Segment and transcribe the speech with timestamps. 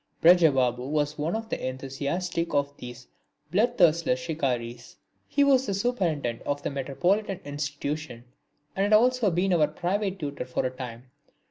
[0.19, 3.05] Braja Babu was one of the most enthusiastic of these
[3.51, 4.95] blood thirstless shikaris.
[5.27, 8.23] He was the Superintendent of the Metropolitan Institution
[8.75, 11.11] and had also been our private tutor for a time.